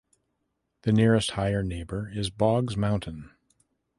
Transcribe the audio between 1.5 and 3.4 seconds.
neighbor is Boggs Mountain.